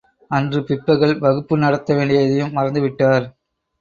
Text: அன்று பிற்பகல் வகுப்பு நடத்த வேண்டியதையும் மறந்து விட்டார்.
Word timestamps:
அன்று 0.31 0.59
பிற்பகல் 0.63 1.13
வகுப்பு 1.19 1.57
நடத்த 1.57 1.93
வேண்டியதையும் 1.93 2.51
மறந்து 2.51 2.81
விட்டார். 2.81 3.27